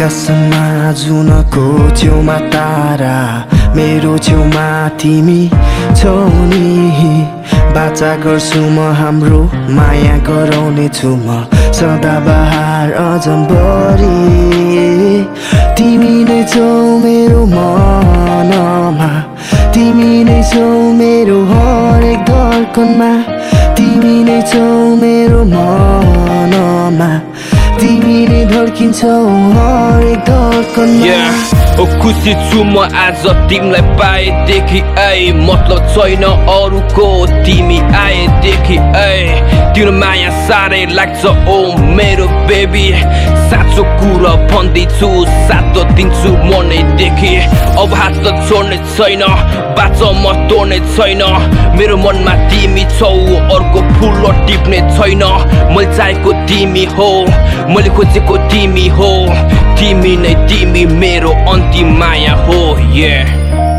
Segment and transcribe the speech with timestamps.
[0.00, 0.64] आकाशमा
[0.96, 3.16] जुनको छेउमा तारा
[3.76, 5.42] मेरो छेउमा तिमी
[6.00, 6.14] छौ
[6.48, 6.68] नि।
[7.76, 9.40] बाचा गर्छु म हाम्रो
[9.76, 11.44] माया गराउने छु म
[11.76, 14.16] सदाबहार अजम्बरी।
[15.76, 16.70] तिमी नै छौ
[17.04, 19.12] मेरो मनमा
[19.76, 20.66] तिमी नै छौ
[21.00, 23.12] मेरो हरेक धर्कनमा
[23.76, 24.66] तिमी नै छौ
[25.02, 25.19] मेरो
[28.80, 29.14] नै धर्किन्छौ
[29.54, 30.28] हरेक.
[31.80, 37.08] ओ खुसी छु म आज तिमीलाई पाएदेखि ऐ मतलब छैन अरूको
[37.44, 41.56] तिमी आएदेखि ऐ तिम्रो माया साह्रै लाग्छ ओ
[41.96, 42.84] मेरो बेबी
[43.50, 45.08] साँचो कुरा भन्दैछु
[45.46, 47.32] साथ दिन्छु मनैदेखि
[47.82, 49.22] अब हात त छोड्ने छैन
[49.78, 51.22] बाच म तोड्ने छैन
[51.78, 53.12] मेरो मनमा तिमी छौ
[53.56, 55.24] अर्को फुल टिप्ने छैन
[55.74, 57.10] मैले चाहेको तिमी हो
[57.74, 59.12] मैले खोजेको तिमी हो
[59.78, 62.60] तिमी नै तिमी मेरो अन्तिम माया हो
[62.92, 63.69] yeah.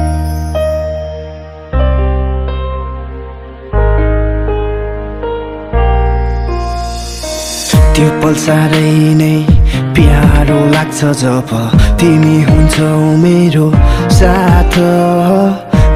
[7.96, 9.34] त्यो पल साह्रै नै
[9.96, 11.50] प्यारो लाग्छ जब
[12.00, 13.68] तिमी हुन्छौ मेरो
[14.20, 14.76] साथ।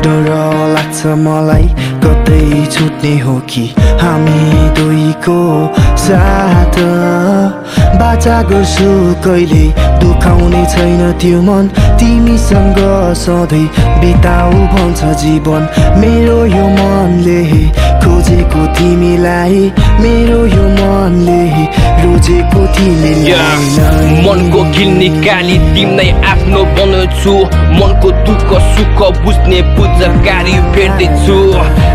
[0.04, 0.28] डर
[0.76, 1.68] लाग्छ मलाई
[2.04, 2.42] कतै
[2.74, 3.64] छुट्ने हो कि
[4.02, 4.42] हामी
[4.78, 5.40] दुईको
[6.06, 6.76] साथ।
[8.00, 8.90] बाचा गर्छु
[9.26, 9.66] कहिले
[10.02, 11.66] दुखाउने छैन त्यो मन।
[12.00, 12.80] तिमीसँग
[13.24, 13.66] सधैँ
[14.02, 15.64] बिताउ भन्छ जीवन।
[16.02, 17.42] मेरो यो मनले
[18.04, 19.60] खोजेको तिमीलाई।
[20.04, 21.05] मेरो यो मनले
[22.30, 27.34] नै। मनको खिल निकाली तिमीलाई आफ्नो बनाउँछु
[27.80, 31.38] मनको दुःख सुख बुझ्ने बुझकारी भेट्दैछु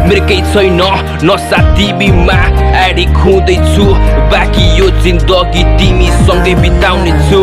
[0.07, 0.81] मेरो केही छैन
[1.27, 2.39] नसा तिमीमा
[2.87, 3.85] एडिक हुँदैछु
[4.31, 7.41] बाँकी यो जिन्दगी तिमीसँगै बिताउने छु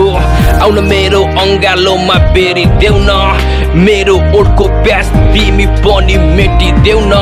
[0.63, 3.11] आउन मेरो अङ्गालोमा बेरी देऊ न
[3.85, 7.13] मेरो ओठको प्यास तिमी पनि मेटिदेऊ न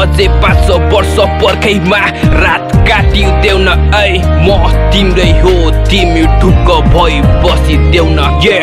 [0.00, 2.00] अझै पाँच वर्ष पर्खैमा
[2.42, 4.10] रात काटिदेऊ न ऐ
[4.46, 4.58] म
[4.92, 5.54] तिम्रै हो
[5.88, 8.60] तिमी ढुक्क भई बसिदेऊ न ये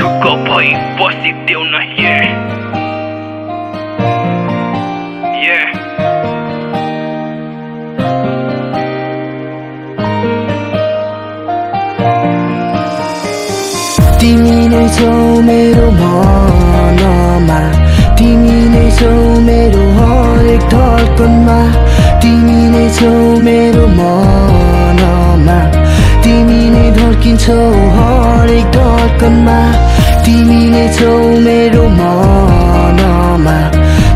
[0.00, 2.45] ढुक्क भई बसिदेऊ न ये
[14.20, 15.10] तिमी नै छौ
[15.46, 17.58] मेरो मनमा
[18.18, 19.10] तिमी नै छौ
[19.48, 21.56] मेरो हरेक धर्कनमा
[22.22, 23.10] तिमी नै छौ
[23.46, 25.58] मेरो मनमा
[26.24, 27.58] तिमी नै धर्किन्छौ
[27.98, 29.58] हरेक धर्कनमा
[30.26, 31.12] तिमी नै छौ
[31.46, 33.58] मेरो मनमा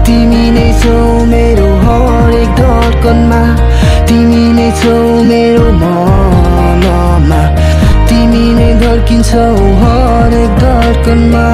[0.08, 0.96] तिमी नै छौ
[1.34, 3.42] मेरो हरेक धर्कनमा
[4.08, 4.98] तिमी नै छौ
[5.30, 5.49] मेरो
[8.80, 9.30] धड्किन्छ
[9.82, 11.46] हरेक धड्कनमा